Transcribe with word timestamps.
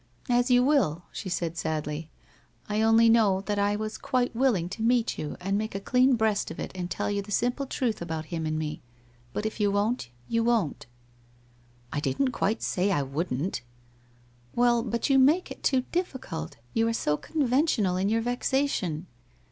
* 0.19 0.21
As 0.29 0.49
you 0.49 0.63
will,' 0.63 1.03
she 1.11 1.29
said 1.29 1.55
sadly,' 1.55 2.09
I 2.67 2.81
only 2.81 3.07
know 3.07 3.41
that 3.41 3.59
I 3.59 3.75
was 3.75 3.99
quite 3.99 4.35
willing 4.35 4.67
to 4.69 4.81
meet 4.81 5.19
you, 5.19 5.37
and 5.39 5.59
make 5.59 5.75
a 5.75 5.79
clean 5.79 6.15
breast 6.15 6.49
of 6.49 6.59
it 6.59 6.71
and 6.73 6.89
tell 6.89 7.11
you 7.11 7.21
the 7.21 7.31
simple 7.31 7.67
truth 7.67 8.01
about 8.01 8.25
him 8.33 8.47
and 8.47 8.57
me. 8.57 8.81
But 9.31 9.45
if 9.45 9.59
you 9.59 9.69
won't, 9.69 10.09
you 10.27 10.43
won't.'' 10.43 10.87
I 11.93 11.99
didn't 11.99 12.31
quite 12.31 12.63
say 12.63 12.89
I 12.91 13.03
wouldn't.' 13.03 13.61
'Well, 14.55 14.81
but 14.81 15.07
you 15.11 15.19
make 15.19 15.51
it 15.51 15.61
too 15.61 15.81
difficult. 15.91 16.57
You 16.73 16.87
are 16.87 16.93
so 16.93 17.15
con 17.15 17.47
ventional 17.47 18.01
in 18.01 18.09
your 18.09 18.21
vexation.' 18.21 19.05